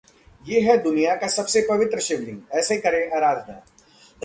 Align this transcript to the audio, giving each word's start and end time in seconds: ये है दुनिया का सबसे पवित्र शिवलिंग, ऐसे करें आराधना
ये 0.45 0.61
है 0.61 0.77
दुनिया 0.77 1.15
का 1.15 1.27
सबसे 1.27 1.61
पवित्र 1.61 1.99
शिवलिंग, 1.99 2.39
ऐसे 2.51 2.77
करें 2.77 3.11
आराधना 3.11 3.61